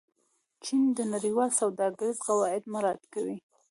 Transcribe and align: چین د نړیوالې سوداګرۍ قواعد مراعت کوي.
چین 0.63 0.81
د 0.97 0.99
نړیوالې 1.13 1.57
سوداګرۍ 1.61 2.11
قواعد 2.25 2.63
مراعت 2.73 3.03
کوي. 3.13 3.37